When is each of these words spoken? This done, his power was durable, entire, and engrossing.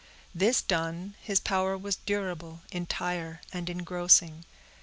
This 0.33 0.63
done, 0.63 1.13
his 1.21 1.39
power 1.39 1.77
was 1.77 1.97
durable, 1.97 2.63
entire, 2.71 3.39
and 3.53 3.69
engrossing. 3.69 4.45